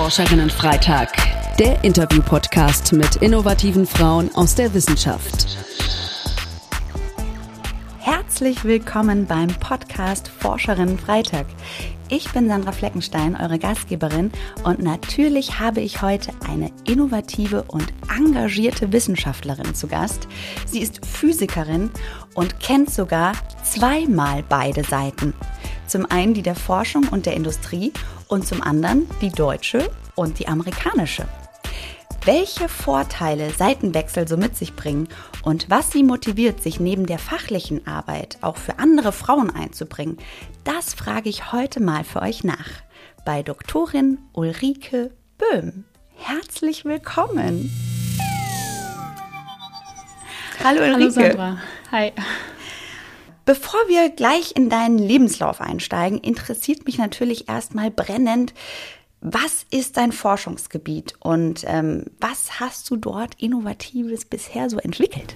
[0.00, 1.12] Forscherinnen Freitag,
[1.58, 5.46] der Interview-Podcast mit innovativen Frauen aus der Wissenschaft.
[7.98, 11.44] Herzlich willkommen beim Podcast Forscherinnen Freitag.
[12.08, 14.32] Ich bin Sandra Fleckenstein, eure Gastgeberin,
[14.64, 20.28] und natürlich habe ich heute eine innovative und engagierte Wissenschaftlerin zu Gast.
[20.64, 21.90] Sie ist Physikerin
[22.32, 25.34] und kennt sogar zweimal beide Seiten.
[25.90, 27.92] Zum einen die der Forschung und der Industrie
[28.28, 31.26] und zum anderen die deutsche und die amerikanische.
[32.24, 35.08] Welche Vorteile Seitenwechsel so mit sich bringen
[35.42, 40.18] und was sie motiviert, sich neben der fachlichen Arbeit auch für andere Frauen einzubringen,
[40.62, 42.68] das frage ich heute mal für euch nach.
[43.24, 45.82] Bei Doktorin Ulrike Böhm.
[46.14, 47.68] Herzlich willkommen.
[50.62, 50.94] Hallo Ulrike.
[50.94, 51.58] Hallo Sandra.
[51.90, 52.12] Hi.
[53.50, 58.54] Bevor wir gleich in deinen Lebenslauf einsteigen, interessiert mich natürlich erstmal brennend,
[59.20, 65.34] was ist dein Forschungsgebiet und ähm, was hast du dort Innovatives bisher so entwickelt?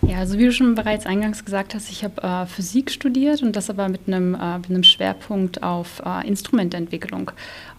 [0.00, 3.56] Ja, also wie du schon bereits eingangs gesagt hast, ich habe äh, Physik studiert und
[3.56, 7.30] das aber mit einem, äh, mit einem Schwerpunkt auf äh, Instrumententwicklung.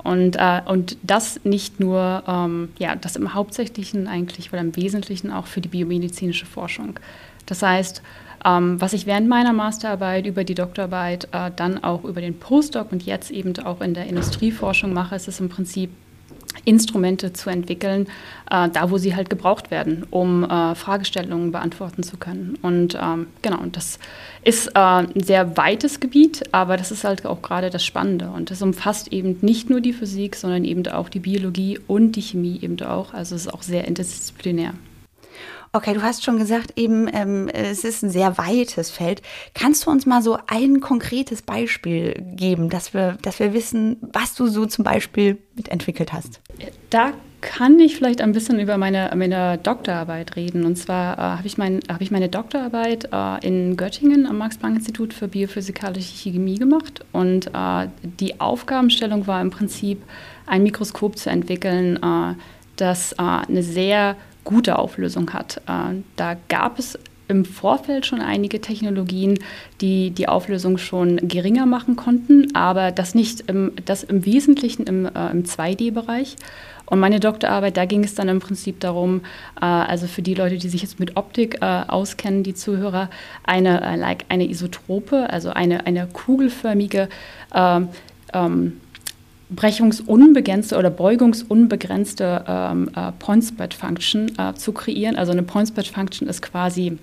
[0.03, 5.31] Und, äh, und das nicht nur, ähm, ja, das im Hauptsächlichen eigentlich oder im Wesentlichen
[5.31, 6.99] auch für die biomedizinische Forschung.
[7.47, 8.03] Das heißt,
[8.45, 12.91] ähm, was ich während meiner Masterarbeit über die Doktorarbeit, äh, dann auch über den Postdoc
[12.91, 15.89] und jetzt eben auch in der Industrieforschung mache, ist es im Prinzip
[16.63, 18.07] Instrumente zu entwickeln,
[18.49, 22.57] äh, da wo sie halt gebraucht werden, um äh, Fragestellungen beantworten zu können.
[22.61, 23.99] Und ähm, genau, das
[24.43, 28.29] ist äh, ein sehr weites Gebiet, aber das ist halt auch gerade das Spannende.
[28.29, 32.21] Und das umfasst eben nicht nur die Physik, sondern eben auch die Biologie und die
[32.21, 33.13] Chemie eben auch.
[33.13, 34.73] Also es ist auch sehr interdisziplinär.
[35.71, 39.21] Okay, du hast schon gesagt, eben ähm, es ist ein sehr weites Feld.
[39.53, 44.35] Kannst du uns mal so ein konkretes Beispiel geben, dass wir, dass wir wissen, was
[44.35, 46.39] du so zum Beispiel mitentwickelt hast?
[46.89, 50.65] Da kann ich vielleicht ein bisschen über meine, meine Doktorarbeit reden.
[50.65, 55.13] Und zwar äh, habe ich, mein, hab ich meine Doktorarbeit äh, in Göttingen am Max-Planck-Institut
[55.13, 57.05] für biophysikalische Chemie gemacht.
[57.11, 60.01] Und äh, die Aufgabenstellung war im Prinzip,
[60.47, 62.33] ein Mikroskop zu entwickeln, äh,
[62.77, 65.57] das äh, eine sehr gute Auflösung hat.
[65.67, 66.97] Äh, da gab es
[67.27, 69.39] im Vorfeld schon einige Technologien,
[69.81, 75.05] die die Auflösung schon geringer machen konnten, aber das nicht im, das im Wesentlichen im,
[75.05, 76.35] äh, im 2D-Bereich.
[76.85, 79.21] Und meine Doktorarbeit, da ging es dann im Prinzip darum,
[79.59, 83.09] äh, also für die Leute, die sich jetzt mit Optik äh, auskennen, die Zuhörer,
[83.43, 87.09] eine, äh, eine Isotrope, also eine, eine kugelförmige
[87.53, 87.81] äh,
[88.33, 88.81] ähm,
[89.49, 95.15] brechungsunbegrenzte oder beugungsunbegrenzte ähm, äh, Point-Spread-Function äh, zu kreieren.
[95.15, 96.97] Also eine Point-Spread-Function ist quasi,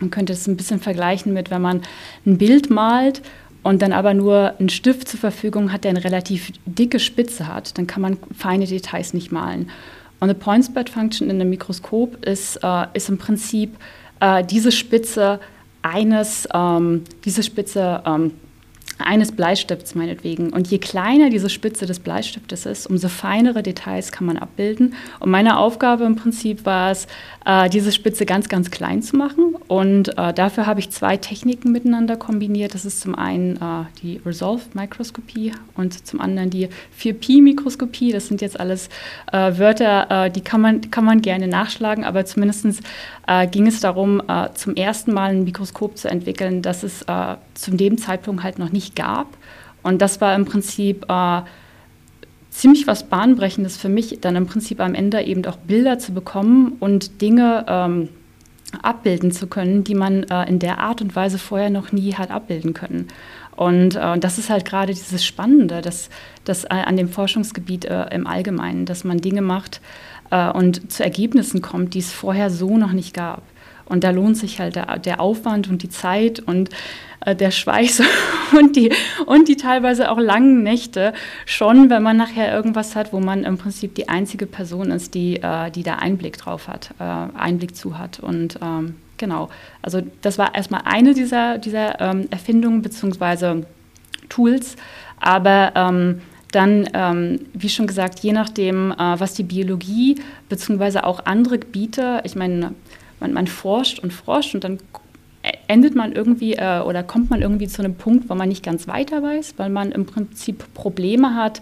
[0.00, 1.82] man könnte es ein bisschen vergleichen mit, wenn man
[2.24, 3.22] ein Bild malt
[3.62, 7.76] und dann aber nur einen Stift zur Verfügung hat, der eine relativ dicke Spitze hat,
[7.76, 9.70] dann kann man feine Details nicht malen.
[10.20, 13.76] Und eine Point-Spread-Function in einem Mikroskop ist, äh, ist im Prinzip
[14.20, 15.38] äh, diese Spitze
[15.82, 18.32] eines, ähm, diese Spitze ähm,
[18.98, 20.52] eines Bleistifts meinetwegen.
[20.52, 24.94] Und je kleiner diese Spitze des Bleistiftes ist, umso feinere Details kann man abbilden.
[25.20, 27.06] Und meine Aufgabe im Prinzip war es,
[27.44, 29.56] äh, diese Spitze ganz, ganz klein zu machen.
[29.68, 32.74] Und äh, dafür habe ich zwei Techniken miteinander kombiniert.
[32.74, 36.68] Das ist zum einen äh, die Resolve-Mikroskopie und zum anderen die
[36.98, 38.12] 4Pi-Mikroskopie.
[38.12, 38.88] Das sind jetzt alles
[39.32, 42.82] äh, Wörter, äh, die kann man, kann man gerne nachschlagen, aber zumindest
[43.26, 44.22] äh, ging es darum,
[44.54, 47.04] zum ersten Mal ein Mikroskop zu entwickeln, das es
[47.54, 49.36] zu dem Zeitpunkt halt noch nicht gab.
[49.82, 51.42] Und das war im Prinzip äh,
[52.50, 56.76] ziemlich was Bahnbrechendes für mich, dann im Prinzip am Ende eben auch Bilder zu bekommen
[56.80, 58.08] und Dinge ähm,
[58.82, 62.30] abbilden zu können, die man äh, in der Art und Weise vorher noch nie hat
[62.30, 63.08] abbilden können.
[63.56, 66.10] Und äh, das ist halt gerade dieses Spannende, dass,
[66.44, 69.80] dass äh, an dem Forschungsgebiet äh, im Allgemeinen, dass man Dinge macht
[70.30, 73.42] äh, und zu Ergebnissen kommt, die es vorher so noch nicht gab.
[73.86, 76.70] Und da lohnt sich halt der, der Aufwand und die Zeit und
[77.24, 78.02] äh, der Schweiß
[78.58, 78.92] und die,
[79.26, 81.12] und die teilweise auch langen Nächte
[81.46, 85.36] schon, wenn man nachher irgendwas hat, wo man im Prinzip die einzige Person ist, die,
[85.36, 87.04] äh, die da Einblick drauf hat, äh,
[87.38, 88.20] Einblick zu hat.
[88.20, 89.48] Und ähm, genau,
[89.82, 93.62] also das war erstmal eine dieser, dieser ähm, Erfindungen bzw.
[94.28, 94.76] Tools,
[95.20, 96.20] aber ähm,
[96.50, 101.00] dann, ähm, wie schon gesagt, je nachdem, äh, was die Biologie bzw.
[101.00, 102.74] auch andere Gebiete, ich meine,
[103.24, 104.78] man, man forscht und forscht und dann
[105.68, 108.86] endet man irgendwie äh, oder kommt man irgendwie zu einem Punkt, wo man nicht ganz
[108.86, 111.60] weiter weiß, weil man im Prinzip Probleme hat,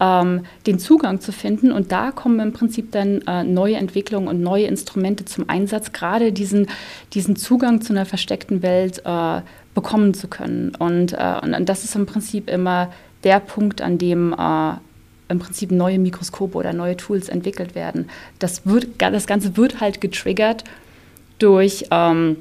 [0.00, 1.72] ähm, den Zugang zu finden.
[1.72, 6.32] Und da kommen im Prinzip dann äh, neue Entwicklungen und neue Instrumente zum Einsatz, gerade
[6.32, 6.68] diesen,
[7.14, 9.40] diesen Zugang zu einer versteckten Welt äh,
[9.74, 10.74] bekommen zu können.
[10.78, 12.90] Und, äh, und das ist im Prinzip immer
[13.24, 14.72] der Punkt, an dem äh,
[15.28, 18.10] im Prinzip neue Mikroskope oder neue Tools entwickelt werden.
[18.38, 20.64] Das, wird, das Ganze wird halt getriggert
[21.42, 22.36] durch, ähm,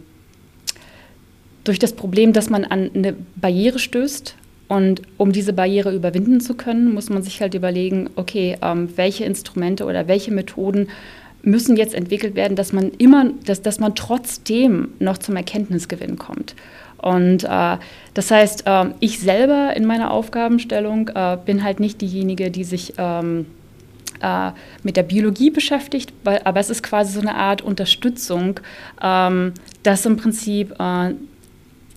[1.64, 4.36] durch das Problem, dass man an eine Barriere stößt.
[4.68, 9.26] Und um diese Barriere überwinden zu können, muss man sich halt überlegen, okay, ähm, welche
[9.26, 10.88] Instrumente oder welche Methoden
[11.44, 16.56] müssen jetzt entwickelt werden, dass man immer, dass, dass man trotzdem noch zum Erkenntnisgewinn kommt.
[17.02, 17.78] Und äh,
[18.14, 22.94] das heißt, äh, ich selber in meiner Aufgabenstellung äh, bin halt nicht diejenige, die sich
[22.98, 23.48] ähm,
[24.22, 24.52] äh,
[24.84, 28.60] mit der Biologie beschäftigt, weil, aber es ist quasi so eine Art Unterstützung,
[29.02, 29.54] ähm,
[29.84, 31.14] dass im Prinzip äh,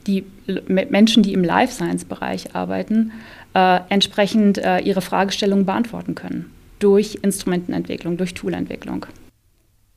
[0.06, 0.24] die
[0.68, 3.12] Menschen, die im Life Science-Bereich arbeiten,
[3.54, 9.06] äh, entsprechend ihre Fragestellungen beantworten können durch Instrumentenentwicklung, durch Toolentwicklung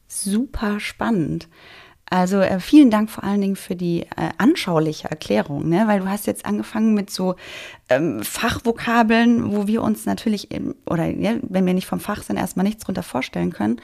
[0.08, 1.48] super spannend.
[2.10, 5.88] Also äh, vielen Dank vor allen Dingen für die äh, anschauliche Erklärung, ne?
[5.88, 7.36] weil du hast jetzt angefangen mit so
[7.90, 12.38] ähm, Fachvokabeln, wo wir uns natürlich, im, oder ja, wenn wir nicht vom Fach sind,
[12.38, 13.82] erstmal nichts drunter vorstellen können.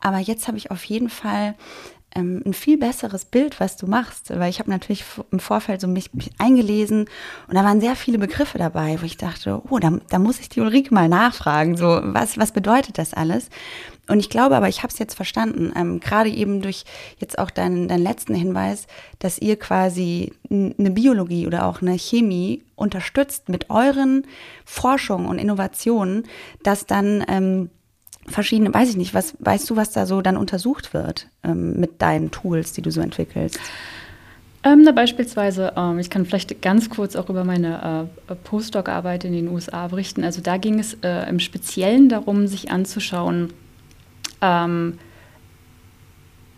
[0.00, 1.54] Aber jetzt habe ich auf jeden Fall
[2.14, 5.86] ähm, ein viel besseres Bild, was du machst, weil ich habe natürlich im Vorfeld so
[5.86, 7.06] mich, mich, eingelesen
[7.46, 10.48] und da waren sehr viele Begriffe dabei, wo ich dachte, oh, da, da muss ich
[10.48, 13.50] die Ulrike mal nachfragen, so was, was bedeutet das alles?
[14.08, 16.84] Und ich glaube aber, ich habe es jetzt verstanden, ähm, gerade eben durch
[17.18, 18.86] jetzt auch deinen, deinen letzten Hinweis,
[19.18, 24.26] dass ihr quasi eine Biologie oder auch eine Chemie unterstützt mit euren
[24.64, 26.24] Forschungen und Innovationen,
[26.62, 27.70] dass dann ähm,
[28.28, 32.00] verschiedene, weiß ich nicht, was weißt du, was da so dann untersucht wird ähm, mit
[32.02, 33.58] deinen Tools, die du so entwickelst?
[34.62, 39.32] Ähm, na, beispielsweise, ähm, ich kann vielleicht ganz kurz auch über meine äh, Postdoc-Arbeit in
[39.32, 40.24] den USA berichten.
[40.24, 43.52] Also da ging es äh, im Speziellen darum, sich anzuschauen,
[44.40, 44.98] ähm,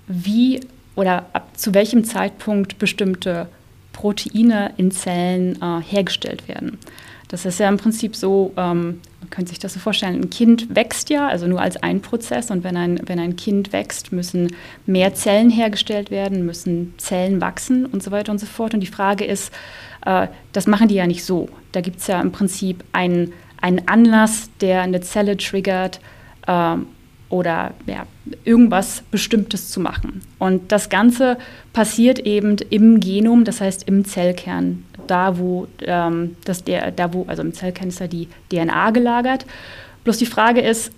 [0.06, 0.60] wie
[0.94, 3.48] oder ab zu welchem Zeitpunkt bestimmte
[3.92, 6.78] Proteine in Zellen äh, hergestellt werden.
[7.28, 10.74] Das ist ja im Prinzip so, ähm, man könnte sich das so vorstellen, ein Kind
[10.74, 12.50] wächst ja, also nur als ein Prozess.
[12.50, 14.54] Und wenn ein, wenn ein Kind wächst, müssen
[14.86, 18.72] mehr Zellen hergestellt werden, müssen Zellen wachsen und so weiter und so fort.
[18.72, 19.52] Und die Frage ist,
[20.06, 21.48] äh, das machen die ja nicht so.
[21.72, 26.00] Da gibt es ja im Prinzip einen, einen Anlass, der eine Zelle triggert,
[26.46, 26.76] äh,
[27.30, 28.06] oder ja,
[28.44, 30.22] irgendwas Bestimmtes zu machen.
[30.38, 31.36] Und das Ganze
[31.72, 37.24] passiert eben im Genom, das heißt im Zellkern, da wo ähm, das der, da wo,
[37.28, 39.46] also im Zellkern ist ja die DNA gelagert.
[40.04, 40.90] Bloß die Frage ist,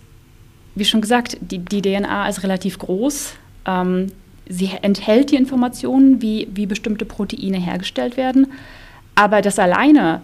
[0.74, 3.34] wie schon gesagt, die, die DNA ist relativ groß.
[3.66, 4.06] Ähm,
[4.48, 8.52] sie enthält die Informationen, wie, wie bestimmte Proteine hergestellt werden,
[9.14, 10.22] aber das alleine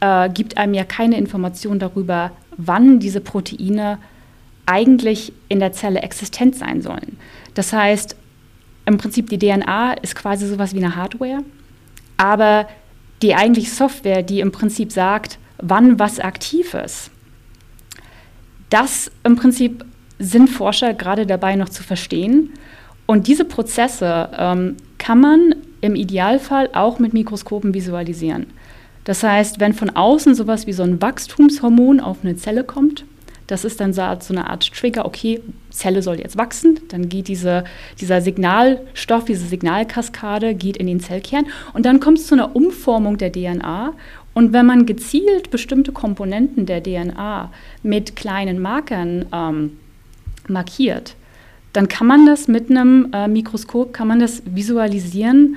[0.00, 3.98] äh, gibt einem ja keine Information darüber, wann diese Proteine
[4.68, 7.18] eigentlich in der Zelle existent sein sollen.
[7.54, 8.16] Das heißt,
[8.86, 11.42] im Prinzip die DNA ist quasi sowas wie eine Hardware,
[12.16, 12.68] aber
[13.22, 17.10] die eigentliche Software, die im Prinzip sagt, wann was aktiv ist,
[18.70, 19.84] das im Prinzip
[20.18, 22.50] sind Forscher gerade dabei noch zu verstehen.
[23.06, 28.46] Und diese Prozesse ähm, kann man im Idealfall auch mit Mikroskopen visualisieren.
[29.04, 33.04] Das heißt, wenn von außen sowas wie so ein Wachstumshormon auf eine Zelle kommt,
[33.48, 35.40] das ist dann so eine Art Trigger, okay,
[35.70, 37.64] Zelle soll jetzt wachsen, dann geht diese,
[37.98, 43.18] dieser Signalstoff, diese Signalkaskade geht in den Zellkern und dann kommt es zu einer Umformung
[43.18, 43.94] der DNA
[44.34, 47.50] und wenn man gezielt bestimmte Komponenten der DNA
[47.82, 49.78] mit kleinen Markern ähm,
[50.46, 51.16] markiert,
[51.72, 55.56] dann kann man das mit einem äh, Mikroskop, kann man das visualisieren,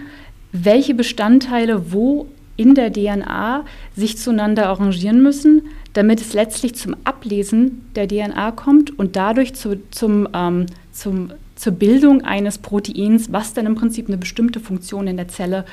[0.54, 2.28] welche Bestandteile wo
[2.58, 3.66] in der DNA
[3.96, 9.82] sich zueinander arrangieren müssen, damit es letztlich zum Ablesen der DNA kommt und dadurch zu,
[9.92, 15.18] zum, ähm, zum, zur Bildung eines Proteins, was dann im Prinzip eine bestimmte Funktion in
[15.18, 15.66] der Zelle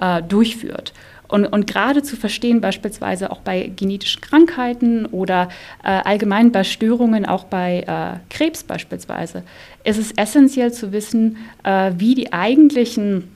[0.00, 0.92] äh, durchführt.
[1.28, 5.48] Und, und, gerade zu verstehen, beispielsweise auch bei genetischen Krankheiten oder
[5.82, 9.42] äh, allgemein bei Störungen, auch bei äh, Krebs beispielsweise,
[9.82, 13.30] ist es essentiell zu wissen, äh, wie die eigentlichen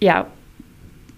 [0.00, 0.26] ja,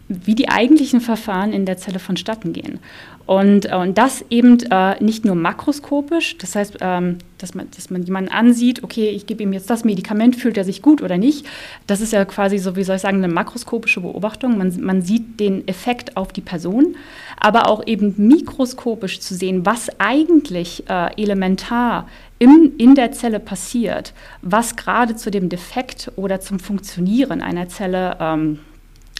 [0.08, 2.78] wie die eigentlichen Verfahren in der Zelle vonstatten gehen.
[3.26, 7.90] Und, äh, und das eben äh, nicht nur makroskopisch, das heißt, ähm, dass, man, dass
[7.90, 11.16] man jemanden ansieht, okay, ich gebe ihm jetzt das Medikament, fühlt er sich gut oder
[11.16, 11.47] nicht.
[11.87, 14.59] Das ist ja quasi so, wie soll ich sagen, eine makroskopische Beobachtung.
[14.59, 16.97] Man, man sieht den Effekt auf die Person,
[17.38, 24.12] aber auch eben mikroskopisch zu sehen, was eigentlich äh, elementar im, in der Zelle passiert,
[24.43, 28.59] was gerade zu dem Defekt oder zum Funktionieren einer Zelle ähm,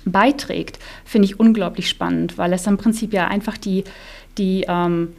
[0.05, 3.85] beiträgt, finde ich unglaublich spannend, weil es im Prinzip ja einfach die,
[4.39, 5.15] die ähm,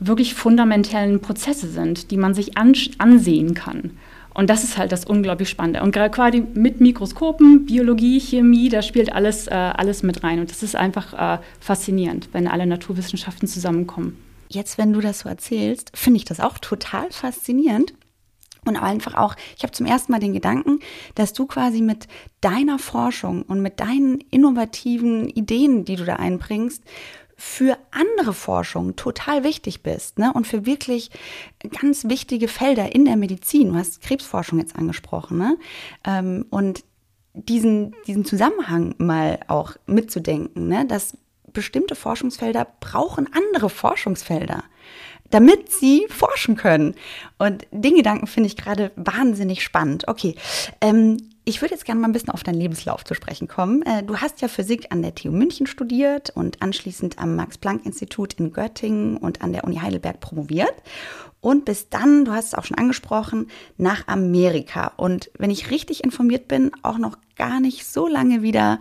[0.00, 3.92] wirklich fundamentellen Prozesse sind, die man sich ansehen kann.
[4.34, 5.82] Und das ist halt das unglaublich Spannende.
[5.82, 10.40] Und gerade quasi mit Mikroskopen, Biologie, Chemie, da spielt alles, äh, alles mit rein.
[10.40, 14.16] Und das ist einfach äh, faszinierend, wenn alle Naturwissenschaften zusammenkommen.
[14.48, 17.92] jetzt, wenn du das so erzählst, finde ich das auch total faszinierend.
[18.64, 20.78] Und einfach auch, ich habe zum ersten Mal den Gedanken,
[21.16, 22.06] dass du quasi mit
[22.40, 26.82] deiner Forschung und mit deinen innovativen Ideen, die du da einbringst,
[27.36, 30.32] für andere Forschung total wichtig bist ne?
[30.32, 31.10] und für wirklich
[31.80, 33.72] ganz wichtige Felder in der Medizin.
[33.72, 35.38] Du hast Krebsforschung jetzt angesprochen.
[35.38, 35.58] Ne?
[36.04, 36.84] Ähm, und
[37.34, 40.86] diesen, diesen Zusammenhang mal auch mitzudenken, ne?
[40.86, 41.16] dass
[41.52, 44.62] bestimmte Forschungsfelder brauchen andere Forschungsfelder
[45.32, 46.94] damit sie forschen können.
[47.38, 50.06] Und den Gedanken finde ich gerade wahnsinnig spannend.
[50.06, 50.36] Okay,
[50.80, 53.82] ähm, ich würde jetzt gerne mal ein bisschen auf deinen Lebenslauf zu sprechen kommen.
[53.82, 58.52] Äh, du hast ja Physik an der TU München studiert und anschließend am Max-Planck-Institut in
[58.52, 60.74] Göttingen und an der Uni Heidelberg promoviert.
[61.40, 64.92] Und bis dann, du hast es auch schon angesprochen, nach Amerika.
[64.96, 68.78] Und wenn ich richtig informiert bin, auch noch gar nicht so lange wieder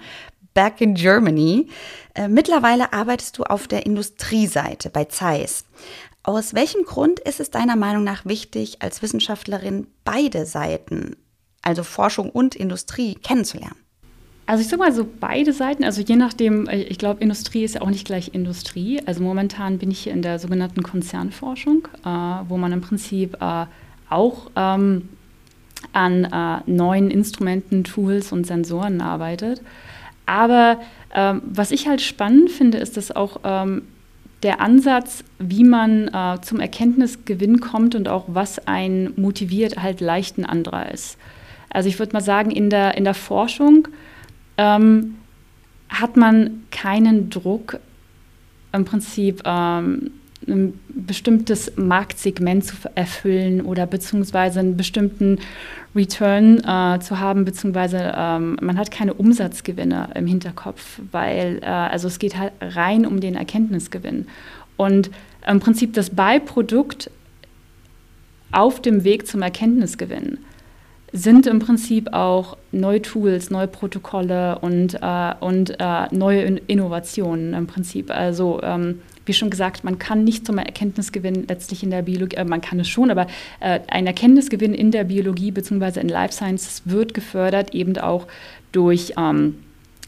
[0.54, 1.68] back in Germany.
[2.14, 5.66] Äh, mittlerweile arbeitest du auf der Industrieseite bei Zeiss.
[6.24, 11.16] Aus welchem Grund ist es deiner Meinung nach wichtig, als Wissenschaftlerin beide Seiten,
[11.64, 13.78] also Forschung und Industrie, kennenzulernen?
[14.46, 17.76] Also ich sage mal so beide Seiten, also je nachdem, äh, ich glaube, Industrie ist
[17.76, 19.02] ja auch nicht gleich Industrie.
[19.06, 22.10] Also momentan bin ich hier in der sogenannten Konzernforschung, äh,
[22.48, 23.66] wo man im Prinzip äh,
[24.10, 25.10] auch ähm,
[25.94, 29.62] an äh, neuen Instrumenten, Tools und Sensoren arbeitet.
[30.26, 30.80] Aber
[31.16, 33.84] ähm, was ich halt spannend finde, ist, dass auch ähm,
[34.44, 40.38] der Ansatz, wie man äh, zum Erkenntnisgewinn kommt und auch was einen motiviert, halt leicht
[40.38, 41.18] ein anderer ist.
[41.70, 43.88] Also ich würde mal sagen, in der, in der Forschung
[44.58, 45.16] ähm,
[45.90, 47.80] hat man keinen Druck,
[48.74, 50.12] im Prinzip ähm,
[50.48, 55.40] ein bestimmtes Marktsegment zu erfüllen oder beziehungsweise einen bestimmten
[55.96, 62.08] Return äh, zu haben, beziehungsweise ähm, man hat keine Umsatzgewinne im Hinterkopf, weil äh, also
[62.08, 64.28] es geht halt rein um den Erkenntnisgewinn.
[64.78, 65.12] Und
[65.48, 67.12] im Prinzip das Beiprodukt
[68.52, 70.40] auf dem Weg zum Erkenntnisgewinn
[71.14, 77.68] sind im Prinzip auch neue Tools, neue Protokolle und, äh, und äh, neue Innovationen im
[77.68, 78.10] Prinzip.
[78.10, 82.44] Also ähm, wie schon gesagt, man kann nicht zum Erkenntnisgewinn letztlich in der Biologie, äh,
[82.44, 83.28] man kann es schon, aber
[83.62, 86.02] äh, ein Erkenntnisgewinn in der Biologie bzw.
[86.02, 88.28] in Life Sciences wird gefördert eben auch
[88.74, 89.56] durch ähm,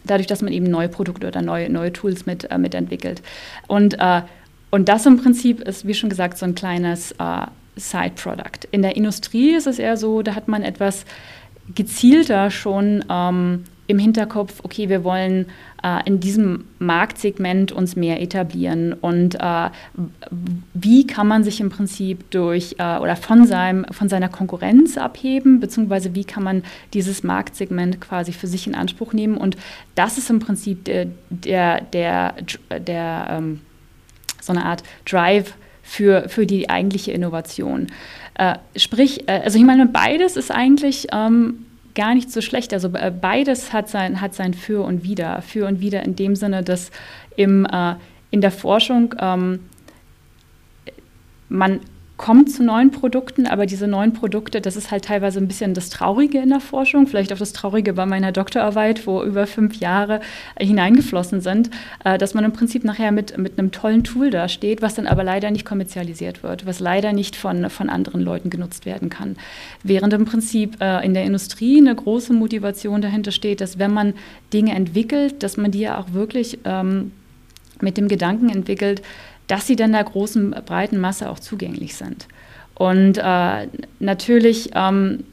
[0.03, 3.21] dadurch, dass man eben neue Produkte oder neue, neue Tools mit, äh, mitentwickelt.
[3.67, 4.23] Und, äh,
[4.71, 7.45] und das im Prinzip ist, wie schon gesagt, so ein kleines äh,
[7.77, 8.67] Side-Product.
[8.71, 11.05] In der Industrie ist es eher so, da hat man etwas
[11.73, 15.47] gezielter schon ähm, im Hinterkopf, okay, wir wollen
[15.83, 19.69] äh, in diesem Marktsegment uns mehr etablieren und äh,
[20.73, 25.59] wie kann man sich im Prinzip durch äh, oder von, seinem, von seiner Konkurrenz abheben,
[25.59, 26.63] beziehungsweise wie kann man
[26.93, 29.57] dieses Marktsegment quasi für sich in Anspruch nehmen und
[29.95, 32.35] das ist im Prinzip der, der, der,
[32.79, 33.61] der ähm,
[34.41, 37.87] so eine Art Drive für, für die eigentliche Innovation.
[38.35, 42.73] Äh, sprich, äh, also ich meine, beides ist eigentlich ähm, gar nicht so schlecht.
[42.73, 45.41] Also äh, beides hat sein, hat sein Für und Wider.
[45.41, 46.91] Für und Wider in dem Sinne, dass
[47.35, 47.95] im, äh,
[48.31, 49.59] in der Forschung ähm,
[51.49, 51.81] man
[52.17, 55.89] kommt zu neuen Produkten, aber diese neuen Produkte, das ist halt teilweise ein bisschen das
[55.89, 60.21] Traurige in der Forschung, vielleicht auch das Traurige bei meiner Doktorarbeit, wo über fünf Jahre
[60.59, 61.71] hineingeflossen sind,
[62.05, 65.23] äh, dass man im Prinzip nachher mit, mit einem tollen Tool dasteht, was dann aber
[65.23, 69.35] leider nicht kommerzialisiert wird, was leider nicht von, von anderen Leuten genutzt werden kann.
[69.81, 74.13] Während im Prinzip äh, in der Industrie eine große Motivation dahinter steht, dass wenn man
[74.53, 77.11] Dinge entwickelt, dass man die ja auch wirklich ähm,
[77.81, 79.01] mit dem Gedanken entwickelt,
[79.47, 82.27] dass sie dann der großen, breiten Masse auch zugänglich sind.
[82.75, 83.67] Und äh,
[83.99, 85.23] natürlich, ähm,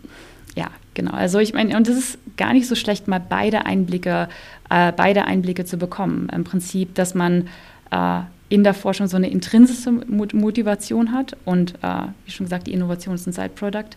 [0.56, 1.12] ja, genau.
[1.12, 4.28] Also ich meine, und es ist gar nicht so schlecht, mal beide Einblicke,
[4.68, 6.28] äh, beide Einblicke zu bekommen.
[6.34, 7.48] Im Prinzip, dass man
[7.90, 12.72] äh, in der Forschung so eine intrinsische Motivation hat und äh, wie schon gesagt, die
[12.72, 13.96] Innovation ist ein Side-Product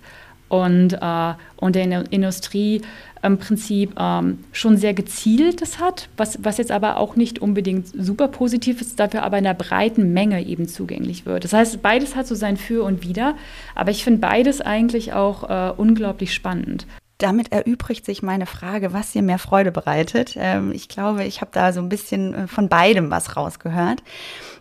[0.50, 2.82] und, äh, und der Industrie
[3.24, 8.28] im Prinzip ähm, schon sehr gezieltes hat, was, was jetzt aber auch nicht unbedingt super
[8.28, 11.46] positiv ist, dafür aber in der breiten Menge eben zugänglich wird.
[11.46, 13.36] Das heißt, beides hat so sein Für und Wider,
[13.76, 16.86] aber ich finde beides eigentlich auch äh, unglaublich spannend.
[17.18, 20.36] Damit erübrigt sich meine Frage, was dir mehr Freude bereitet.
[20.38, 24.04] Ähm, ich glaube, ich habe da so ein bisschen äh, von beidem was rausgehört.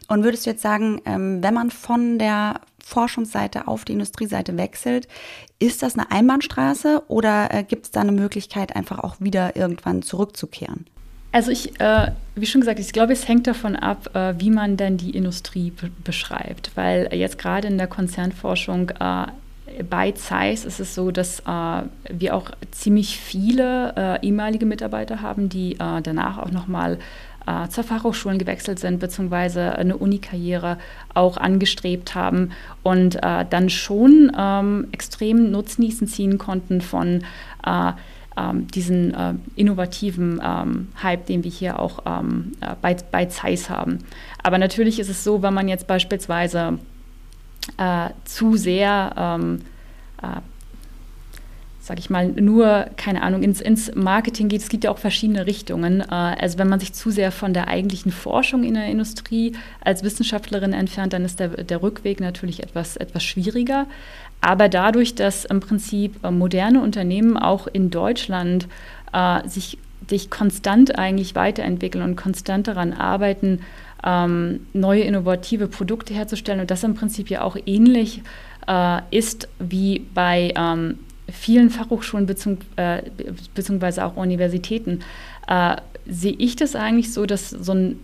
[0.06, 5.08] Und würdest du jetzt sagen, ähm, wenn man von der Forschungsseite auf die Industrieseite wechselt,
[5.58, 10.02] ist das eine Einbahnstraße oder äh, gibt es da eine Möglichkeit, einfach auch wieder irgendwann
[10.02, 10.86] zurückzukehren?
[11.32, 14.76] Also ich, äh, wie schon gesagt, ich glaube, es hängt davon ab, äh, wie man
[14.76, 15.72] dann die Industrie
[16.04, 19.26] beschreibt, weil jetzt gerade in der Konzernforschung äh,
[19.88, 25.48] bei Zeiss ist es so, dass äh, wir auch ziemlich viele äh, ehemalige Mitarbeiter haben,
[25.48, 26.98] die äh, danach auch nochmal
[27.46, 30.78] äh, zur Fachhochschulen gewechselt sind, beziehungsweise eine Unikarriere
[31.14, 32.50] auch angestrebt haben
[32.82, 37.24] und äh, dann schon ähm, extrem Nutznießen ziehen konnten von
[37.66, 37.92] äh,
[38.36, 43.68] ähm, diesen äh, innovativen ähm, Hype, den wir hier auch ähm, äh, bei, bei Zeiss
[43.68, 43.98] haben.
[44.42, 46.78] Aber natürlich ist es so, wenn man jetzt beispielsweise
[47.76, 49.62] äh, zu sehr ähm,
[50.22, 50.40] äh,
[51.82, 54.62] sage ich mal, nur, keine Ahnung, ins, ins Marketing geht.
[54.62, 56.00] Es gibt ja auch verschiedene Richtungen.
[56.00, 60.04] Äh, also wenn man sich zu sehr von der eigentlichen Forschung in der Industrie als
[60.04, 63.86] Wissenschaftlerin entfernt, dann ist der, der Rückweg natürlich etwas, etwas schwieriger.
[64.40, 68.68] Aber dadurch, dass im Prinzip äh, moderne Unternehmen auch in Deutschland
[69.12, 69.76] äh, sich,
[70.08, 73.58] sich konstant eigentlich weiterentwickeln und konstant daran arbeiten,
[74.04, 78.22] ähm, neue innovative Produkte herzustellen und das im Prinzip ja auch ähnlich
[78.68, 80.98] äh, ist wie bei ähm,
[81.32, 85.00] vielen Fachhochschulen beziehungs äh, auch Universitäten,
[85.48, 87.98] äh, sehe ich das eigentlich so, dass so ein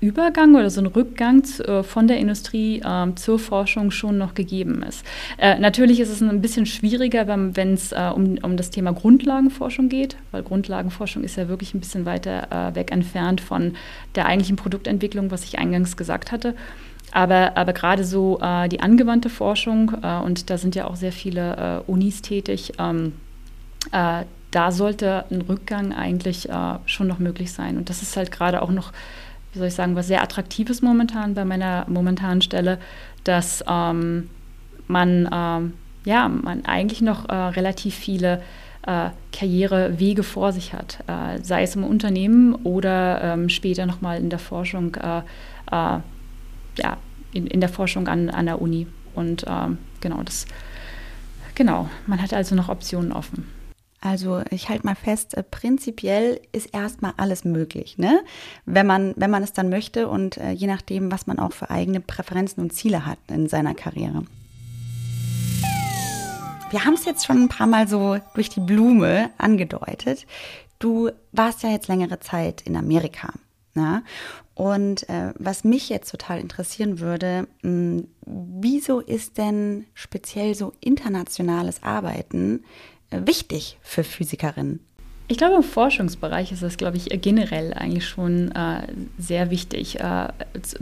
[0.00, 4.84] Übergang oder so ein Rückgang äh, von der Industrie äh, zur Forschung schon noch gegeben
[4.84, 5.04] ist.
[5.38, 9.88] Äh, natürlich ist es ein bisschen schwieriger, wenn es äh, um, um das Thema Grundlagenforschung
[9.88, 13.74] geht, weil Grundlagenforschung ist ja wirklich ein bisschen weiter äh, weg entfernt von
[14.14, 16.54] der eigentlichen Produktentwicklung, was ich eingangs gesagt hatte.
[17.12, 21.12] Aber, aber gerade so äh, die angewandte Forschung, äh, und da sind ja auch sehr
[21.12, 23.14] viele äh, Unis tätig, ähm,
[23.92, 27.76] äh, da sollte ein Rückgang eigentlich äh, schon noch möglich sein.
[27.76, 28.92] Und das ist halt gerade auch noch,
[29.52, 32.78] wie soll ich sagen, was sehr Attraktives momentan bei meiner momentanen Stelle,
[33.24, 34.30] dass ähm,
[34.86, 35.74] man, ähm,
[36.04, 38.42] ja, man eigentlich noch äh, relativ viele
[39.32, 41.04] Karrierewege vor sich hat,
[41.42, 44.96] sei es im Unternehmen oder ähm, später nochmal in der Forschung
[46.78, 46.96] ja,
[47.32, 48.86] in, in der Forschung an, an der Uni.
[49.14, 50.46] Und ähm, genau, das,
[51.54, 53.46] genau, man hat also noch Optionen offen.
[54.00, 58.20] Also ich halte mal fest, äh, prinzipiell ist erstmal alles möglich, ne?
[58.64, 61.70] wenn, man, wenn man es dann möchte und äh, je nachdem, was man auch für
[61.70, 64.22] eigene Präferenzen und Ziele hat in seiner Karriere.
[66.70, 70.26] Wir haben es jetzt schon ein paar Mal so durch die Blume angedeutet.
[70.78, 73.32] Du warst ja jetzt längere Zeit in Amerika.
[73.78, 74.02] Ja?
[74.54, 80.72] Und äh, was mich jetzt total interessieren würde, mh, hm, wieso ist denn speziell so
[80.80, 82.64] internationales Arbeiten
[83.10, 84.80] äh, wichtig für Physikerinnen?
[85.30, 88.88] Ich glaube, im Forschungsbereich ist das, glaube ich, generell eigentlich schon äh,
[89.18, 90.00] sehr wichtig.
[90.00, 90.28] Äh,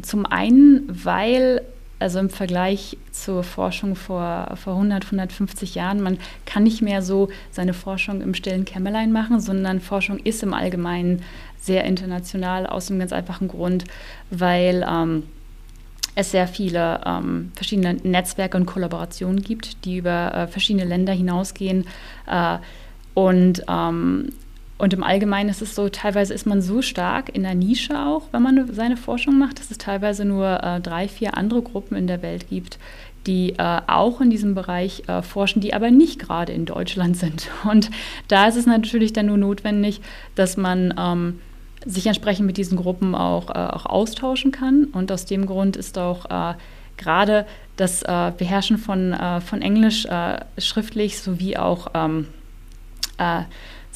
[0.02, 1.62] zum einen, weil
[1.98, 7.28] also im Vergleich zur Forschung vor, vor 100, 150 Jahren, man kann nicht mehr so
[7.50, 11.22] seine Forschung im stillen Kämmerlein machen, sondern Forschung ist im Allgemeinen
[11.58, 13.84] sehr international aus dem ganz einfachen Grund,
[14.30, 15.24] weil ähm,
[16.14, 21.86] es sehr viele ähm, verschiedene Netzwerke und Kollaborationen gibt, die über äh, verschiedene Länder hinausgehen.
[22.26, 22.58] Äh,
[23.14, 24.30] und ähm,
[24.78, 28.24] und im Allgemeinen ist es so, teilweise ist man so stark in der Nische auch,
[28.32, 32.06] wenn man seine Forschung macht, dass es teilweise nur äh, drei, vier andere Gruppen in
[32.06, 32.78] der Welt gibt,
[33.26, 37.48] die äh, auch in diesem Bereich äh, forschen, die aber nicht gerade in Deutschland sind.
[37.64, 37.90] Und
[38.28, 40.02] da ist es natürlich dann nur notwendig,
[40.34, 41.40] dass man ähm,
[41.86, 44.84] sich entsprechend mit diesen Gruppen auch, äh, auch austauschen kann.
[44.92, 46.54] Und aus dem Grund ist auch äh,
[46.98, 50.06] gerade das äh, Beherrschen von, von Englisch
[50.56, 52.26] schriftlich sowie auch ähm,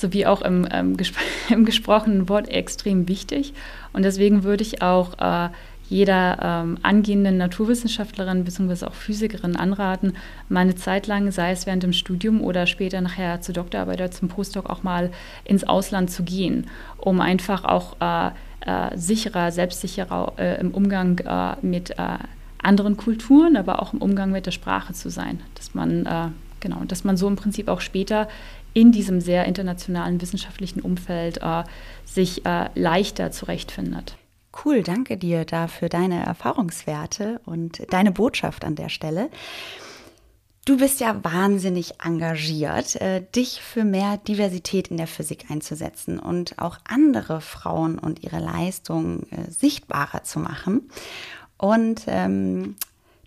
[0.01, 3.53] sowie auch im, ähm, gespr im, gesprochenen Wort extrem wichtig.
[3.93, 5.51] Und deswegen würde ich auch äh,
[5.91, 8.87] jeder ähm, angehenden Naturwissenschaftlerin bzw.
[8.87, 10.13] auch Physikerin anraten,
[10.49, 14.11] mal eine Zeit lang, sei es während dem Studium oder später nachher zur Doktorarbeit oder
[14.11, 15.11] zum Postdoc auch mal
[15.45, 21.57] ins Ausland zu gehen, um einfach auch äh, äh, sicherer, selbstsicherer äh, im Umgang äh,
[21.67, 22.19] mit äh,
[22.63, 25.41] anderen Kulturen, aber auch im Umgang mit der Sprache zu sein.
[25.55, 28.29] Dass man, genau, dass man so im Prinzip auch später
[28.73, 31.65] in diesem sehr internationalen wissenschaftlichen Umfeld äh,
[32.05, 34.17] sich äh, leichter zurechtfindet.
[34.65, 39.31] Cool, danke dir da für deine Erfahrungswerte und deine Botschaft an der Stelle.
[40.67, 46.59] Du bist ja wahnsinnig engagiert, äh, dich für mehr Diversität in der Physik einzusetzen und
[46.59, 50.91] auch andere Frauen und ihre Leistungen äh, sichtbarer zu machen.
[51.57, 52.77] Und ähm,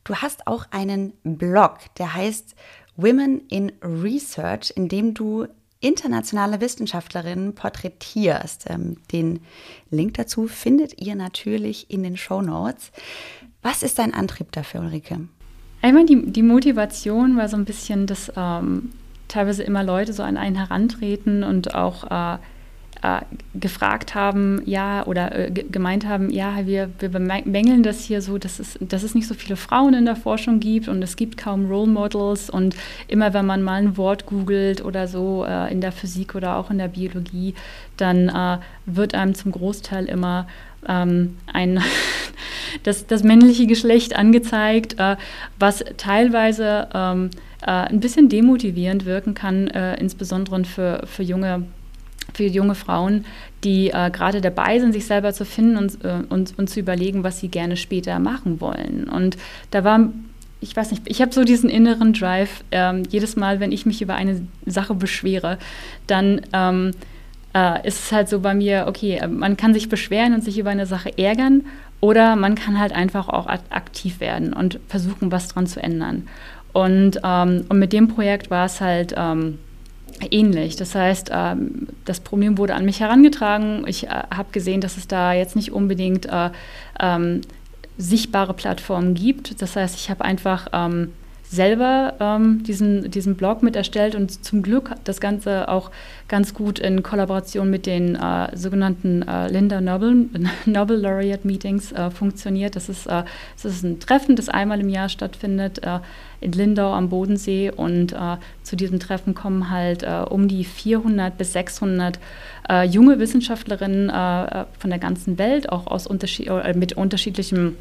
[0.04, 2.56] du hast auch einen Blog, der heißt
[2.96, 5.48] Women in Research, in dem du
[5.80, 8.66] internationale Wissenschaftlerinnen porträtierst.
[8.70, 9.42] Ähm, den
[9.90, 12.92] Link dazu findet ihr natürlich in den Show Notes.
[13.62, 15.28] Was ist dein Antrieb dafür, Ulrike?
[15.82, 18.92] Einmal die, die Motivation war so ein bisschen, dass ähm,
[19.28, 22.38] teilweise immer Leute so an einen herantreten und auch äh,
[23.04, 23.20] äh,
[23.54, 28.60] gefragt haben, ja, oder äh, gemeint haben, ja, wir, wir bemängeln das hier so, dass
[28.60, 31.66] es, dass es nicht so viele Frauen in der Forschung gibt und es gibt kaum
[31.66, 32.76] Role Models und
[33.10, 36.72] immer wenn man mal ein Wort googelt oder so äh, in der Physik oder auch
[36.72, 37.56] in der Biologie,
[37.98, 40.48] dann äh, wird einem zum Großteil immer
[40.88, 41.84] ähm, ein
[42.84, 45.18] das, das männliche Geschlecht angezeigt, äh,
[45.60, 51.66] was teilweise ähm, äh, ein bisschen demotivierend wirken kann, insbesondere für, für junge
[52.34, 53.26] für junge Frauen,
[53.64, 57.24] die äh, gerade dabei sind, sich selber zu finden und, äh, und, und zu überlegen,
[57.24, 59.10] was sie gerne später machen wollen.
[59.10, 59.38] Und
[59.72, 60.10] da war
[60.64, 64.02] ich weiß nicht, ich habe so diesen inneren Drive, ähm, jedes Mal, wenn ich mich
[64.02, 65.58] über eine Sache beschwere,
[66.08, 66.92] dann ähm,
[67.54, 70.58] äh, ist es halt so bei mir, okay, äh, man kann sich beschweren und sich
[70.58, 71.66] über eine Sache ärgern
[72.00, 76.28] oder man kann halt einfach auch aktiv werden und versuchen, was dran zu ändern.
[76.72, 79.60] Und, ähm, und mit dem Projekt war es halt ähm,
[80.32, 80.76] ähnlich.
[80.76, 83.86] Das heißt, ähm, das Problem wurde an mich herangetragen.
[83.88, 86.50] Ich äh, habe gesehen, dass es da jetzt nicht unbedingt äh,
[87.00, 87.42] ähm,
[87.98, 89.62] sichtbare Plattformen gibt.
[89.62, 91.14] Das heißt, ich habe einfach ähm,
[91.54, 95.92] selber ähm, diesen, diesen Blog mit erstellt und zum Glück das Ganze auch
[96.28, 100.30] ganz gut in Kollaboration mit den äh, sogenannten äh, Linda Nobel,
[100.66, 102.76] Nobel Laureate Meetings äh, funktioniert.
[102.76, 103.24] Das ist, äh,
[103.62, 106.00] das ist ein Treffen, das einmal im Jahr stattfindet äh,
[106.42, 111.54] in Lindau am Bodensee und äh, zu diesem Treffen kommen halt um die 400 bis
[111.54, 112.20] 600
[112.86, 117.76] junge Wissenschaftlerinnen von der ganzen Welt, auch aus unterschied mit unterschiedlichem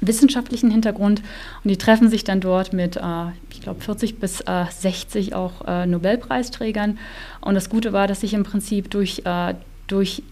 [0.00, 1.22] wissenschaftlichen Hintergrund
[1.64, 3.00] und die treffen sich dann dort mit, äh,
[3.50, 6.98] ich glaube, 40 bis äh, 60 auch äh, Nobelpreisträgern.
[7.40, 9.54] Und das Gute war, dass ich im Prinzip durch, äh,
[9.86, 10.22] durch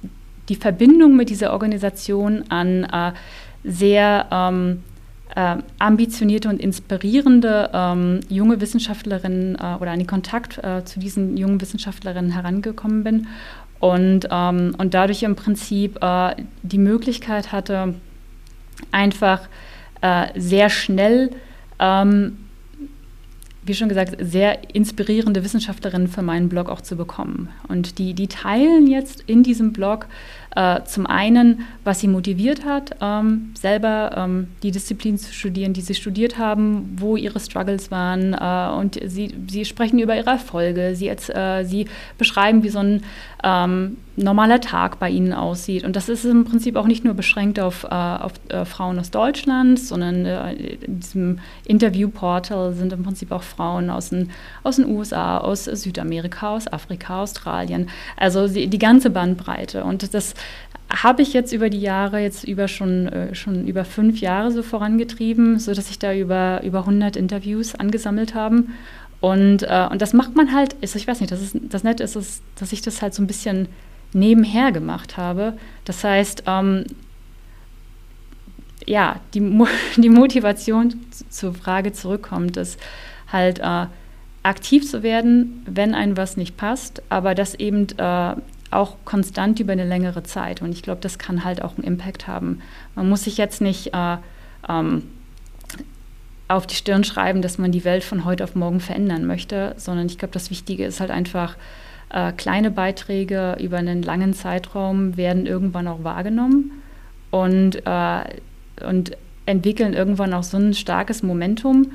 [0.49, 3.13] die Verbindung mit dieser Organisation an äh,
[3.65, 4.83] sehr ähm,
[5.35, 12.31] äh, ambitionierte und inspirierende ähm, junge Wissenschaftlerinnen oder an den Kontakt zu diesen jungen Wissenschaftlerinnen
[12.31, 13.27] herangekommen bin
[13.81, 15.99] und, ähm, und dadurch im Prinzip
[16.63, 17.95] die Möglichkeit hatte,
[18.93, 19.49] einfach
[20.01, 21.31] äh, sehr schnell,
[21.79, 22.39] ähm,
[23.65, 27.49] wie schon gesagt, sehr inspirierende Wissenschaftlerinnen für meinen Blog auch zu bekommen.
[27.67, 30.07] Und die, die teilen jetzt in diesem Blog
[30.55, 35.81] äh, zum einen, was sie motiviert hat, ähm, selber ähm, die Disziplin zu studieren, die
[35.81, 38.33] sie studiert haben, wo ihre Struggles waren.
[38.33, 40.95] Äh, und sie, sie sprechen über ihre Erfolge.
[40.95, 41.87] Sie, jetzt, äh, sie
[42.19, 43.03] beschreiben, wie so ein
[43.43, 45.85] ähm, normaler Tag bei ihnen aussieht.
[45.85, 49.11] Und das ist im Prinzip auch nicht nur beschränkt auf, äh, auf äh, Frauen aus
[49.11, 54.31] Deutschland, sondern äh, in diesem Interviewportal sind im Prinzip auch Frauen aus den,
[54.63, 57.89] aus den USA, aus Südamerika, aus Afrika, Australien.
[58.17, 59.85] Also die, die ganze Bandbreite.
[59.85, 60.35] Und das
[60.91, 64.63] habe ich jetzt über die Jahre, jetzt über schon, äh, schon über fünf Jahre so
[64.63, 68.65] vorangetrieben, sodass ich da über, über 100 Interviews angesammelt habe.
[69.21, 72.03] Und, äh, und das macht man halt, ist, ich weiß nicht, das, ist, das Nette
[72.03, 73.69] ist, dass ich das halt so ein bisschen
[74.13, 75.57] nebenher gemacht habe.
[75.85, 76.85] Das heißt, ähm,
[78.87, 79.41] ja, die,
[79.97, 82.81] die Motivation zur Frage zurückkommt, ist
[83.31, 83.87] halt äh,
[84.43, 88.35] aktiv zu werden, wenn einem was nicht passt, aber das eben äh,
[88.71, 90.63] auch konstant über eine längere Zeit.
[90.63, 92.61] Und ich glaube, das kann halt auch einen Impact haben.
[92.95, 94.17] Man muss sich jetzt nicht äh,
[94.69, 95.05] ähm,
[96.49, 100.07] auf die Stirn schreiben, dass man die Welt von heute auf morgen verändern möchte, sondern
[100.07, 101.57] ich glaube, das Wichtige ist halt einfach,
[102.11, 106.83] äh, kleine Beiträge über einen langen Zeitraum werden irgendwann auch wahrgenommen
[107.31, 108.25] und, äh,
[108.87, 109.17] und
[109.47, 111.93] entwickeln irgendwann auch so ein starkes Momentum,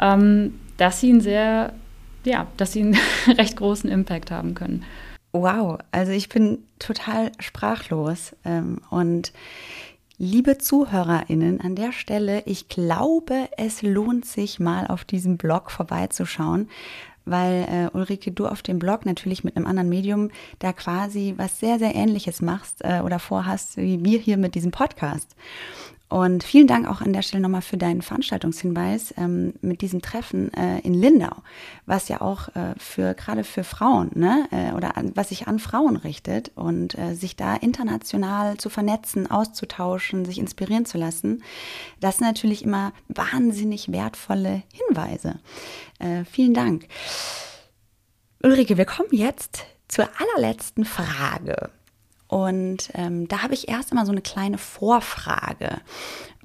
[0.00, 1.72] ähm, dass sie einen sehr,
[2.24, 2.96] ja, dass sie einen
[3.38, 4.84] recht großen Impact haben können.
[5.32, 8.34] Wow, also ich bin total sprachlos.
[8.44, 9.32] Ähm, und
[10.16, 16.68] liebe ZuhörerInnen, an der Stelle, ich glaube, es lohnt sich mal auf diesem Blog vorbeizuschauen,
[17.30, 21.60] weil äh, Ulrike, du auf dem Blog natürlich mit einem anderen Medium da quasi was
[21.60, 25.36] sehr, sehr ähnliches machst äh, oder vorhast, wie wir hier mit diesem Podcast.
[26.08, 30.52] Und vielen Dank auch an der Stelle nochmal für deinen Veranstaltungshinweis ähm, mit diesem Treffen
[30.54, 31.36] äh, in Lindau,
[31.84, 35.58] was ja auch äh, für gerade für Frauen ne, äh, oder an, was sich an
[35.58, 41.42] Frauen richtet und äh, sich da international zu vernetzen, auszutauschen, sich inspirieren zu lassen.
[42.00, 45.40] Das sind natürlich immer wahnsinnig wertvolle Hinweise.
[45.98, 46.86] Äh, vielen Dank.
[48.42, 51.70] Ulrike, wir kommen jetzt zur allerletzten Frage.
[52.28, 55.80] Und ähm, da habe ich erst einmal so eine kleine Vorfrage.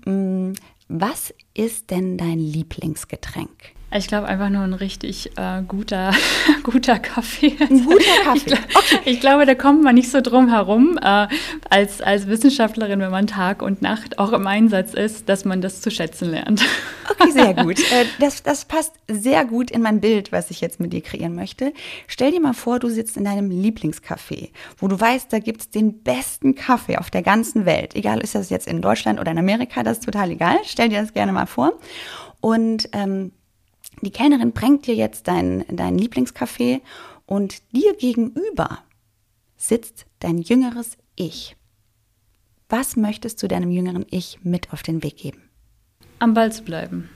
[0.06, 0.54] Hm,
[0.88, 3.74] was ist denn dein Lieblingsgetränk?
[3.96, 6.14] Ich glaube einfach nur ein richtig äh, guter,
[6.64, 7.56] guter Kaffee.
[7.60, 8.38] Ein guter Kaffee.
[8.38, 9.00] Ich, glaub, okay.
[9.06, 11.28] ich, glaube, da kommt man nicht so drum herum, äh,
[11.70, 15.82] als, als Wissenschaftlerin, wenn man Tag und Nacht auch im Einsatz ist, dass man das
[15.82, 16.64] zu schätzen lernt.
[17.20, 17.80] Okay, sehr gut.
[17.94, 21.36] Äh, das, das passt sehr gut in mein Bild, was ich jetzt mit dir kreieren
[21.36, 21.74] möchte.
[22.08, 25.70] Stell dir mal vor, du sitzt in deinem Lieblingscafé, wo du weißt, da gibt es
[25.70, 27.94] den besten Kaffee auf der ganzen Welt.
[27.96, 30.58] Egal, ist das jetzt in Deutschland oder in Amerika, das ist total egal.
[30.64, 31.74] Stell dir das gerne mal vor.
[32.40, 33.34] Und ähm,
[34.02, 36.82] die Kellnerin bringt dir jetzt dein, dein Lieblingskaffee
[37.26, 38.80] und dir gegenüber
[39.58, 41.56] sitzt dein jüngeres Ich.
[42.70, 45.42] Was möchtest du deinem jüngeren Ich mit auf den Weg geben?
[46.20, 47.10] Am Ball zu bleiben.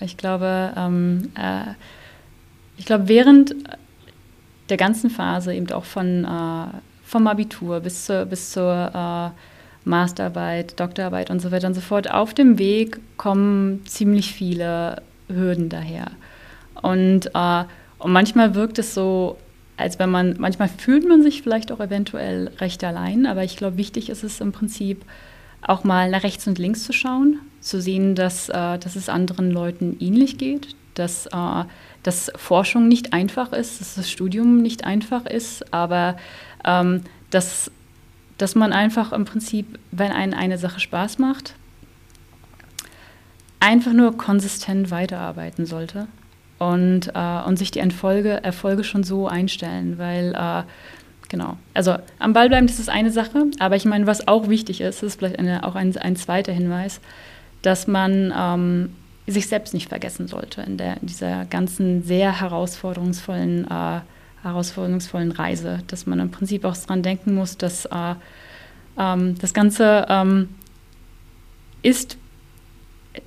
[0.00, 1.72] Ich glaube, ähm, äh,
[2.76, 3.54] ich glaube, während
[4.68, 10.78] der ganzen Phase, eben auch von, äh, vom Abitur bis zur, bis zur äh, Masterarbeit,
[10.78, 15.02] Doktorarbeit und so weiter und so fort, auf dem Weg kommen ziemlich viele
[15.34, 16.10] Hürden daher.
[16.80, 17.64] Und, äh,
[17.98, 19.38] und manchmal wirkt es so,
[19.76, 23.76] als wenn man, manchmal fühlt man sich vielleicht auch eventuell recht allein, aber ich glaube,
[23.76, 25.04] wichtig ist es im Prinzip,
[25.62, 29.50] auch mal nach rechts und links zu schauen, zu sehen, dass, äh, dass es anderen
[29.50, 31.64] Leuten ähnlich geht, dass, äh,
[32.02, 36.16] dass Forschung nicht einfach ist, dass das Studium nicht einfach ist, aber
[36.64, 37.70] ähm, dass,
[38.38, 41.54] dass man einfach im Prinzip, wenn einen eine Sache Spaß macht,
[43.62, 46.08] einfach nur konsistent weiterarbeiten sollte
[46.58, 50.64] und, äh, und sich die Erfolge, Erfolge schon so einstellen, weil äh,
[51.28, 54.80] genau, also am Ball bleiben, das ist eine Sache, aber ich meine, was auch wichtig
[54.80, 57.00] ist, ist vielleicht eine, auch ein, ein zweiter Hinweis,
[57.62, 58.96] dass man ähm,
[59.28, 64.00] sich selbst nicht vergessen sollte in, der, in dieser ganzen sehr herausforderungsvollen, äh,
[64.42, 68.14] herausforderungsvollen Reise, dass man im Prinzip auch daran denken muss, dass äh,
[68.98, 70.48] ähm, das Ganze ähm,
[71.82, 72.18] ist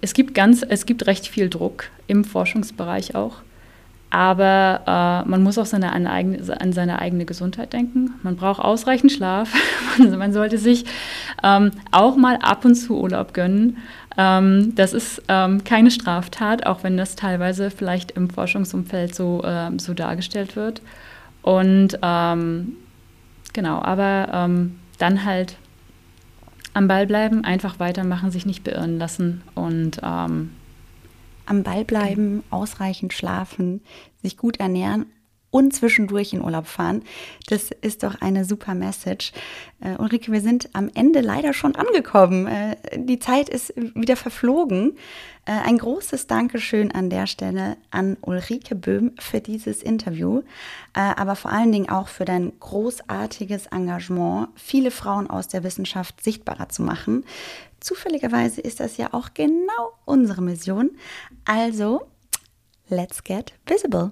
[0.02, 3.38] es gibt ganz, es gibt recht viel Druck im Forschungsbereich auch.
[4.10, 4.82] Aber
[5.26, 8.13] äh, man muss auch seine, an, eigene, an, seine eigene Gesundheit denken.
[8.24, 9.54] Man braucht ausreichend Schlaf.
[9.98, 10.86] man sollte sich
[11.43, 13.78] ähm, auch mal ab und zu Urlaub gönnen.
[14.17, 19.71] Ähm, das ist ähm, keine Straftat, auch wenn das teilweise vielleicht im Forschungsumfeld so, äh,
[19.78, 20.82] so dargestellt wird.
[21.41, 22.78] Und ähm,
[23.52, 25.58] genau, aber ähm, dann halt
[26.75, 30.51] am Ball bleiben, einfach weitermachen, sich nicht beirren lassen und ähm,
[31.45, 33.81] am Ball bleiben, ausreichend schlafen,
[34.21, 35.05] sich gut ernähren
[35.55, 37.01] und zwischendurch in Urlaub fahren.
[37.47, 39.31] Das ist doch eine super Message.
[39.79, 42.45] Äh, Ulrike, wir sind am Ende leider schon angekommen.
[42.45, 44.97] Äh, die Zeit ist wieder verflogen.
[45.45, 50.41] Äh, ein großes Dankeschön an der Stelle an Ulrike Böhm für dieses Interview,
[50.93, 56.21] äh, aber vor allen Dingen auch für dein großartiges Engagement, viele Frauen aus der Wissenschaft
[56.21, 57.23] sichtbarer zu machen.
[57.79, 60.97] Zufälligerweise ist das ja auch genau unsere Mission.
[61.45, 62.01] Also,
[62.89, 64.11] let's get visible.